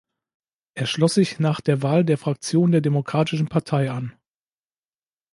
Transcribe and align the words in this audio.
Er 0.73 0.87
schloss 0.87 1.13
sich 1.13 1.37
nach 1.37 1.61
der 1.61 1.83
Wahl 1.83 2.03
der 2.03 2.17
Fraktion 2.17 2.71
der 2.71 2.81
Demokratischen 2.81 3.49
Partei 3.49 3.91
an. 3.91 4.17